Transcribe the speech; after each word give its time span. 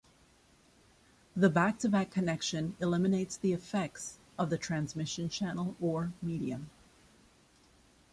The 1.35 1.51
back-to-back 1.51 2.09
connection 2.09 2.75
eliminates 2.81 3.37
the 3.37 3.53
effects 3.53 4.17
of 4.35 4.49
the 4.49 4.57
transmission 4.57 5.29
channel 5.29 5.75
or 5.79 6.11
medium. 6.23 6.71